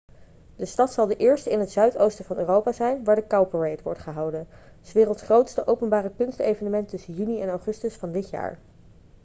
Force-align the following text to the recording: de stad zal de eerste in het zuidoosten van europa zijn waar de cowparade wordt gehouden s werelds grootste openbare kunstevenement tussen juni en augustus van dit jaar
de 0.55 0.65
stad 0.65 0.91
zal 0.93 1.07
de 1.07 1.15
eerste 1.15 1.49
in 1.49 1.59
het 1.59 1.71
zuidoosten 1.71 2.25
van 2.25 2.37
europa 2.37 2.71
zijn 2.71 3.03
waar 3.03 3.15
de 3.15 3.27
cowparade 3.27 3.83
wordt 3.83 3.99
gehouden 3.99 4.47
s 4.81 4.93
werelds 4.93 5.21
grootste 5.21 5.67
openbare 5.67 6.11
kunstevenement 6.17 6.89
tussen 6.89 7.13
juni 7.13 7.41
en 7.41 7.49
augustus 7.49 7.95
van 7.95 8.11
dit 8.11 8.29
jaar 8.29 8.59